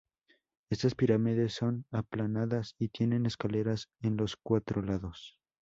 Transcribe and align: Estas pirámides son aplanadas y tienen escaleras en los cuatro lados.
Estas 0.71 0.95
pirámides 0.95 1.53
son 1.53 1.85
aplanadas 1.91 2.73
y 2.79 2.89
tienen 2.89 3.27
escaleras 3.27 3.91
en 4.01 4.17
los 4.17 4.35
cuatro 4.35 4.81
lados. 4.81 5.37